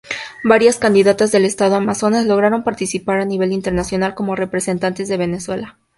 Varias 0.43 0.77
candidatas 0.79 1.31
del 1.31 1.45
estado 1.45 1.75
Amazonas 1.75 2.25
lograron 2.25 2.63
participar 2.63 3.19
a 3.19 3.25
nivel 3.25 3.51
internacional 3.51 4.15
como 4.15 4.35
representantes 4.35 5.07
de 5.09 5.17
Venezuela. 5.17 5.77